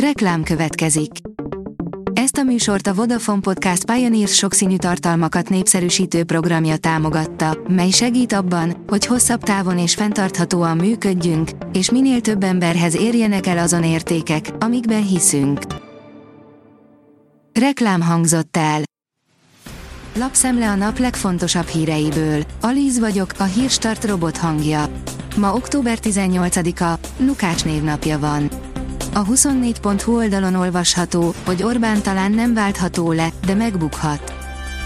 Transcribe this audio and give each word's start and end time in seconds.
Reklám 0.00 0.42
következik. 0.42 1.10
Ezt 2.12 2.36
a 2.36 2.42
műsort 2.42 2.86
a 2.86 2.94
Vodafone 2.94 3.40
Podcast 3.40 3.84
Pioneers 3.84 4.34
sokszínű 4.34 4.76
tartalmakat 4.76 5.48
népszerűsítő 5.48 6.24
programja 6.24 6.76
támogatta, 6.76 7.58
mely 7.68 7.90
segít 7.90 8.32
abban, 8.32 8.84
hogy 8.86 9.06
hosszabb 9.06 9.42
távon 9.42 9.78
és 9.78 9.94
fenntarthatóan 9.94 10.76
működjünk, 10.76 11.50
és 11.72 11.90
minél 11.90 12.20
több 12.20 12.42
emberhez 12.42 12.96
érjenek 12.96 13.46
el 13.46 13.58
azon 13.58 13.84
értékek, 13.84 14.50
amikben 14.58 15.06
hiszünk. 15.06 15.60
Reklám 17.52 18.00
hangzott 18.00 18.56
el. 18.56 18.82
Lapszemle 20.14 20.70
a 20.70 20.74
nap 20.74 20.98
legfontosabb 20.98 21.66
híreiből. 21.66 22.42
Alíz 22.60 22.98
vagyok, 22.98 23.30
a 23.38 23.44
hírstart 23.44 24.04
robot 24.04 24.36
hangja. 24.36 24.88
Ma 25.36 25.54
október 25.54 25.98
18-a, 26.02 26.98
Lukács 27.18 27.64
névnapja 27.64 28.18
van. 28.18 28.65
A 29.16 29.24
24.hu 29.24 30.16
oldalon 30.16 30.54
olvasható, 30.54 31.34
hogy 31.44 31.62
Orbán 31.62 32.02
talán 32.02 32.32
nem 32.32 32.54
váltható 32.54 33.12
le, 33.12 33.28
de 33.46 33.54
megbukhat. 33.54 34.34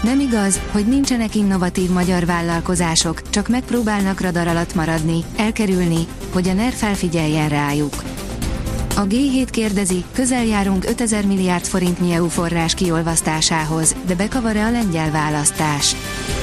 Nem 0.03 0.19
igaz, 0.19 0.59
hogy 0.71 0.87
nincsenek 0.87 1.35
innovatív 1.35 1.89
magyar 1.89 2.25
vállalkozások, 2.25 3.29
csak 3.29 3.47
megpróbálnak 3.47 4.19
radar 4.21 4.47
alatt 4.47 4.75
maradni, 4.75 5.23
elkerülni, 5.37 6.07
hogy 6.33 6.47
a 6.47 6.53
NER 6.53 6.71
felfigyeljen 6.73 7.49
rájuk. 7.49 7.93
A 8.95 9.01
G7 9.01 9.47
kérdezi, 9.49 10.03
közel 10.13 10.45
járunk 10.45 10.85
5000 10.85 11.25
milliárd 11.25 11.65
forintnyi 11.65 12.11
EU 12.11 12.27
forrás 12.27 12.73
kiolvasztásához, 12.73 13.95
de 14.05 14.15
bekavar-e 14.15 14.65
a 14.65 14.71
lengyel 14.71 15.11
választás? 15.11 15.95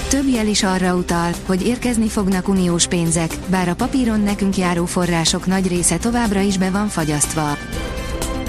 Több 0.08 0.28
jel 0.28 0.46
is 0.46 0.62
arra 0.62 0.94
utal, 0.94 1.32
hogy 1.46 1.66
érkezni 1.66 2.08
fognak 2.08 2.48
uniós 2.48 2.86
pénzek, 2.86 3.34
bár 3.46 3.68
a 3.68 3.74
papíron 3.74 4.20
nekünk 4.20 4.56
járó 4.56 4.84
források 4.84 5.46
nagy 5.46 5.68
része 5.68 5.96
továbbra 5.96 6.40
is 6.40 6.58
be 6.58 6.70
van 6.70 6.88
fagyasztva. 6.88 7.56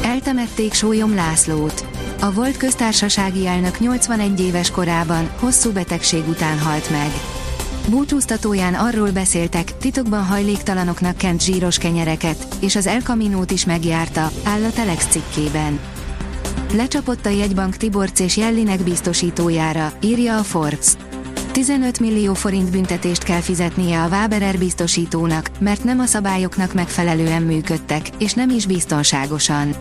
Eltemették 0.04 0.74
Sólyom 0.74 1.16
Lászlót. 1.16 1.86
A 2.22 2.32
volt 2.32 2.58
köztársasági 2.58 3.48
elnök 3.48 3.80
81 3.80 4.40
éves 4.40 4.72
korában, 4.72 5.30
hosszú 5.40 5.72
betegség 5.72 6.28
után 6.28 6.60
halt 6.60 6.90
meg. 6.90 7.12
Búcsúztatóján 7.90 8.74
arról 8.74 9.12
beszéltek, 9.12 9.78
titokban 9.78 10.26
hajléktalanoknak 10.26 11.18
kent 11.18 11.44
zsíros 11.44 11.78
kenyereket, 11.78 12.48
és 12.60 12.76
az 12.76 12.88
El 12.88 13.02
Caminót 13.02 13.52
is 13.52 13.66
megjárta, 13.66 14.32
áll 14.44 14.64
a 14.64 14.72
Telex 14.72 15.08
cikkében. 15.08 15.80
Lecsapott 16.74 17.26
a 17.26 17.30
jegybank 17.30 17.78
Tiborc 17.78 18.20
és 18.20 18.38
Jellinek 18.38 18.80
biztosítójára, 18.80 19.92
írja 20.02 20.38
a 20.38 20.44
Forbes. 20.44 21.09
15 21.52 22.00
millió 22.00 22.34
forint 22.34 22.72
büntetést 22.72 23.24
kell 23.24 23.40
fizetnie 23.40 24.02
a 24.02 24.08
Waberer 24.08 24.58
biztosítónak, 24.58 25.50
mert 25.60 25.84
nem 25.84 26.00
a 26.00 26.06
szabályoknak 26.06 26.74
megfelelően 26.74 27.42
működtek, 27.42 28.10
és 28.18 28.34
nem 28.34 28.50
is 28.50 28.66
biztonságosan. 28.66 29.76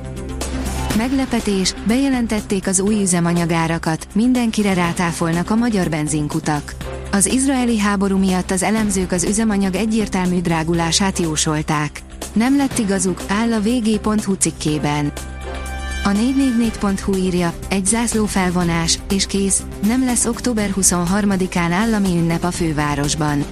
Meglepetés, 0.97 1.75
bejelentették 1.87 2.67
az 2.67 2.81
új 2.81 3.03
üzemanyagárakat, 3.03 4.07
mindenkire 4.15 4.75
rátáfolnak 4.75 5.51
a 5.51 5.55
magyar 5.55 5.89
benzinkutak. 5.89 6.75
Az 7.13 7.27
izraeli 7.27 7.79
háború 7.79 8.19
miatt 8.19 8.51
az 8.51 8.63
elemzők 8.63 9.13
az 9.13 9.25
üzemanyag 9.25 9.75
egyértelmű 9.75 10.41
drágulását 10.41 11.19
jósolták. 11.19 12.03
Nem 12.33 12.57
lett 12.57 12.79
igazuk, 12.79 13.23
áll 13.29 13.53
a 13.53 13.61
vg.hu 13.61 14.35
cikkében. 14.35 15.13
A 16.09 16.13
444.hu 16.13 17.15
írja, 17.15 17.53
egy 17.69 17.87
zászló 17.87 18.27
felvonás, 18.27 18.99
és 19.11 19.27
kész, 19.27 19.63
nem 19.87 20.05
lesz 20.05 20.25
október 20.25 20.71
23-án 20.81 21.71
állami 21.73 22.09
ünnep 22.09 22.45
a 22.45 22.51
fővárosban. 22.51 23.45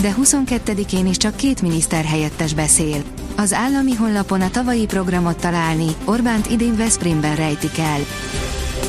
De 0.00 0.14
22-én 0.22 1.06
is 1.06 1.16
csak 1.16 1.36
két 1.36 1.62
miniszter 1.62 2.04
helyettes 2.04 2.54
beszél. 2.54 3.02
Az 3.36 3.52
állami 3.52 3.94
honlapon 3.94 4.40
a 4.40 4.50
tavalyi 4.50 4.86
programot 4.86 5.40
találni, 5.40 5.86
Orbánt 6.04 6.50
idén 6.50 6.76
Veszprémben 6.76 7.36
rejtik 7.36 7.78
el. 7.78 8.00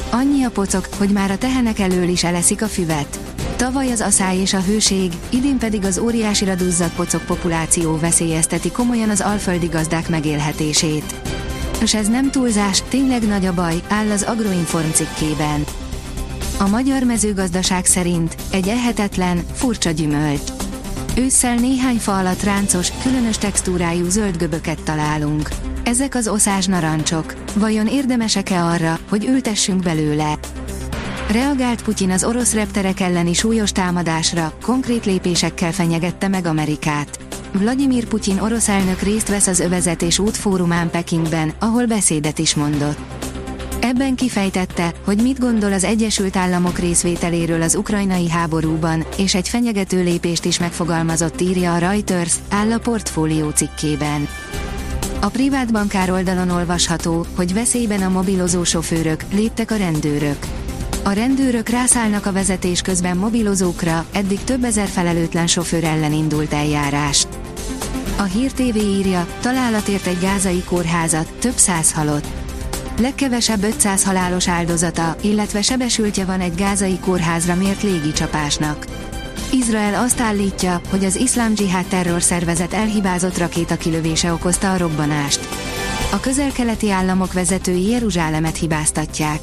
Annyi 0.10 0.44
a 0.44 0.50
pocok, 0.50 0.88
hogy 0.98 1.10
már 1.10 1.32
a 1.32 1.38
tehenek 1.38 1.80
elől 1.80 2.08
is 2.08 2.24
eleszik 2.24 2.62
a 2.62 2.68
füvet. 2.68 3.20
Tavaly 3.56 3.92
az 3.92 4.02
aszály 4.02 4.38
és 4.38 4.54
a 4.54 4.62
hőség, 4.62 5.14
idén 5.30 5.58
pedig 5.58 5.86
az 5.86 5.98
óriásira 5.98 6.56
duzzadt 6.56 6.96
pocok 6.96 7.22
populáció 7.26 7.98
veszélyezteti 7.98 8.72
komolyan 8.72 9.10
az 9.10 9.22
alföldi 9.22 9.68
gazdák 9.68 10.10
megélhetését. 10.10 11.16
És 11.86 11.94
ez 11.94 12.08
nem 12.08 12.32
túlzás, 12.32 12.84
tényleg 12.90 13.28
nagy 13.28 13.46
a 13.46 13.54
baj, 13.54 13.82
áll 13.90 14.12
az 14.12 14.24
Agroinform 14.24 14.90
cikkében. 14.90 15.64
A 16.60 16.68
magyar 16.68 17.04
mezőgazdaság 17.04 17.86
szerint 17.86 18.36
egy 18.52 18.68
ehetetlen, 18.68 19.44
furcsa 19.54 19.92
gyümölcs. 19.92 20.42
Ősszel 21.18 21.56
néhány 21.56 21.98
fa 21.98 22.18
alatt 22.18 22.44
ráncos, 22.44 22.92
különös 23.04 23.38
textúrájú 23.38 24.10
zöld 24.10 24.38
göböket 24.38 24.82
találunk. 24.82 25.50
Ezek 25.84 26.16
az 26.16 26.28
oszás 26.28 26.66
narancsok. 26.66 27.34
Vajon 27.56 27.88
érdemesek-e 27.88 28.64
arra, 28.64 29.00
hogy 29.10 29.26
ültessünk 29.26 29.84
belőle? 29.84 30.38
Reagált 31.32 31.84
Putyin 31.84 32.12
az 32.12 32.24
orosz 32.24 32.54
repterek 32.54 33.00
elleni 33.00 33.34
súlyos 33.34 33.72
támadásra, 33.72 34.54
konkrét 34.62 35.06
lépésekkel 35.06 35.72
fenyegette 35.72 36.28
meg 36.28 36.46
Amerikát. 36.46 37.20
Vladimir 37.58 38.06
Putyin 38.06 38.40
orosz 38.40 38.70
elnök 38.70 39.00
részt 39.00 39.30
vesz 39.30 39.48
az 39.48 39.60
övezet 39.60 40.02
és 40.02 40.20
útfórumán 40.20 40.90
Pekingben, 40.90 41.54
ahol 41.60 41.86
beszédet 41.86 42.40
is 42.40 42.56
mondott. 42.56 42.98
Ebben 43.82 44.16
kifejtette, 44.16 44.94
hogy 45.06 45.22
mit 45.22 45.40
gondol 45.40 45.74
az 45.74 45.84
Egyesült 45.84 46.36
Államok 46.36 46.80
részvételéről 46.80 47.62
az 47.62 47.76
ukrajnai 47.76 48.30
háborúban, 48.30 49.06
és 49.18 49.36
egy 49.36 49.50
fenyegető 49.50 50.04
lépést 50.04 50.46
is 50.46 50.60
megfogalmazott 50.60 51.42
írja 51.42 51.74
a 51.74 51.78
Reuters, 51.78 52.36
áll 52.50 52.72
a 52.72 52.80
portfólió 52.80 53.50
cikkében. 53.50 54.28
A 55.22 55.28
privát 55.28 55.72
bankár 55.72 56.12
oldalon 56.12 56.50
olvasható, 56.50 57.26
hogy 57.36 57.54
veszélyben 57.54 58.02
a 58.02 58.10
mobilozó 58.10 58.64
sofőrök, 58.64 59.24
léptek 59.34 59.72
a 59.72 59.76
rendőrök. 59.76 60.38
A 61.04 61.12
rendőrök 61.12 61.70
rászállnak 61.70 62.26
a 62.26 62.32
vezetés 62.32 62.82
közben 62.82 63.18
mobilozókra, 63.18 64.06
eddig 64.12 64.44
több 64.44 64.64
ezer 64.64 64.88
felelőtlen 64.88 65.48
sofőr 65.48 65.84
ellen 65.84 66.14
indult 66.14 66.54
eljárás. 66.54 67.28
A 68.18 68.24
Hír 68.24 68.52
TV 68.52 68.76
írja, 68.76 69.28
találatért 69.40 70.06
egy 70.06 70.20
gázai 70.20 70.64
kórházat, 70.64 71.32
több 71.40 71.58
száz 71.58 71.94
halott. 71.94 72.26
Legkevesebb 73.00 73.64
500 73.64 74.04
halálos 74.04 74.48
áldozata, 74.48 75.16
illetve 75.22 75.62
sebesültje 75.62 76.26
van 76.26 76.40
egy 76.40 76.56
gázai 76.56 77.00
kórházra 77.00 77.56
mért 77.56 77.84
légicsapásnak. 77.84 78.86
Izrael 79.52 80.04
azt 80.04 80.20
állítja, 80.20 80.82
hogy 80.90 81.06
az 81.06 81.16
iszlám 81.16 81.54
dzsihád 81.54 81.86
terrorszervezet 81.86 82.74
elhibázott 82.74 83.38
rakétakilövése 83.38 84.34
okozta 84.34 84.72
a 84.72 84.78
robbanást. 84.78 85.48
A 86.12 86.20
közel-keleti 86.20 86.92
államok 86.92 87.34
vezetői 87.34 87.90
Jeruzsálemet 87.90 88.58
hibáztatják. 88.58 89.40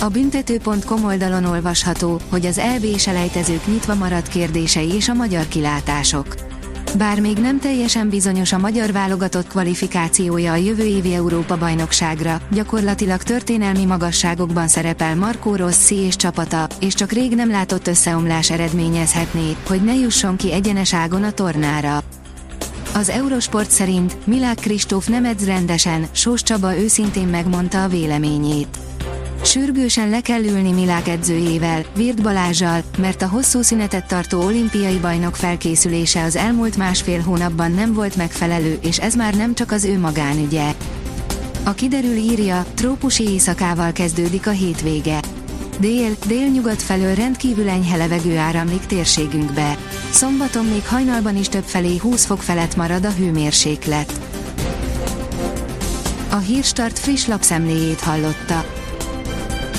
A 0.00 0.08
büntető.com 0.08 1.04
oldalon 1.04 1.44
olvasható, 1.44 2.20
hogy 2.28 2.46
az 2.46 2.58
EB 2.58 2.98
selejtezők 2.98 3.66
nyitva 3.66 3.94
maradt 3.94 4.28
kérdései 4.28 4.92
és 4.92 5.08
a 5.08 5.14
magyar 5.14 5.48
kilátások. 5.48 6.49
Bár 6.98 7.20
még 7.20 7.38
nem 7.38 7.58
teljesen 7.60 8.08
bizonyos 8.08 8.52
a 8.52 8.58
magyar 8.58 8.92
válogatott 8.92 9.46
kvalifikációja 9.46 10.52
a 10.52 10.56
jövő 10.56 10.84
évi 10.84 11.14
Európa-bajnokságra, 11.14 12.40
gyakorlatilag 12.50 13.22
történelmi 13.22 13.84
magasságokban 13.84 14.68
szerepel 14.68 15.16
Marco 15.16 15.56
Rossi 15.56 15.94
és 15.94 16.16
csapata, 16.16 16.66
és 16.80 16.94
csak 16.94 17.12
rég 17.12 17.34
nem 17.34 17.50
látott 17.50 17.86
összeomlás 17.86 18.50
eredményezhetné, 18.50 19.56
hogy 19.66 19.84
ne 19.84 19.94
jusson 19.94 20.36
ki 20.36 20.52
egyenes 20.52 20.94
ágon 20.94 21.22
a 21.22 21.30
tornára. 21.30 22.02
Az 22.94 23.08
Eurosport 23.08 23.70
szerint 23.70 24.26
Milák 24.26 24.56
Kristóf 24.56 25.08
nem 25.08 25.24
edz 25.24 25.46
rendesen, 25.46 26.06
Sós 26.12 26.42
Csaba 26.42 26.78
őszintén 26.78 27.26
megmondta 27.26 27.82
a 27.82 27.88
véleményét. 27.88 28.78
Sürgősen 29.42 30.08
le 30.08 30.20
kell 30.20 30.44
ülni 30.44 30.72
Milák 30.72 31.08
edzőjével, 31.08 31.84
Virt 31.94 32.22
Balázsjal, 32.22 32.82
mert 32.98 33.22
a 33.22 33.28
hosszú 33.28 33.62
szünetet 33.62 34.06
tartó 34.06 34.42
olimpiai 34.42 34.98
bajnok 34.98 35.36
felkészülése 35.36 36.22
az 36.22 36.36
elmúlt 36.36 36.76
másfél 36.76 37.20
hónapban 37.20 37.72
nem 37.72 37.92
volt 37.92 38.16
megfelelő, 38.16 38.78
és 38.82 38.98
ez 38.98 39.14
már 39.14 39.34
nem 39.34 39.54
csak 39.54 39.72
az 39.72 39.84
ő 39.84 39.98
magánügye. 39.98 40.74
A 41.64 41.72
kiderül 41.72 42.16
írja, 42.16 42.66
trópusi 42.74 43.28
éjszakával 43.28 43.92
kezdődik 43.92 44.46
a 44.46 44.50
hétvége. 44.50 45.20
Dél, 45.78 46.16
délnyugat 46.26 46.82
felől 46.82 47.14
rendkívül 47.14 47.68
enyhe 47.68 47.96
levegő 47.96 48.36
áramlik 48.36 48.86
térségünkbe. 48.86 49.76
Szombaton 50.10 50.64
még 50.64 50.86
hajnalban 50.86 51.36
is 51.36 51.48
több 51.48 51.64
felé 51.64 51.96
20 51.96 52.24
fok 52.24 52.42
felett 52.42 52.76
marad 52.76 53.04
a 53.04 53.10
hőmérséklet. 53.10 54.20
A 56.30 56.36
Hírstart 56.36 56.98
friss 56.98 57.26
lapszemléjét 57.26 58.00
hallotta. 58.00 58.79